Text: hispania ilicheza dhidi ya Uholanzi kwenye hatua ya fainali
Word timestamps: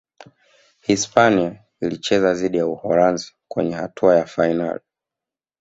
hispania 0.79 1.63
ilicheza 1.81 2.33
dhidi 2.33 2.57
ya 2.57 2.67
Uholanzi 2.67 3.33
kwenye 3.47 3.73
hatua 3.75 4.15
ya 4.15 4.25
fainali 4.25 4.79